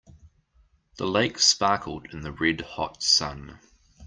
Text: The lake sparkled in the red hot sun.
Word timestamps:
The 0.95 1.05
lake 1.05 1.37
sparkled 1.37 2.07
in 2.11 2.21
the 2.21 2.31
red 2.31 2.61
hot 2.61 3.03
sun. 3.03 3.59